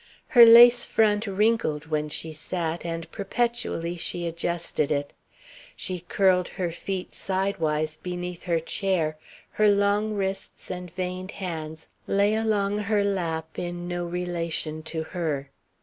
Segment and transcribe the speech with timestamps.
[0.29, 5.13] Her lace front wrinkled when she sat, and perpetually she adjusted it.
[5.75, 9.19] She curled her feet sidewise beneath her chair,
[9.51, 15.51] her long wrists and veined hands lay along her lap in no relation to her.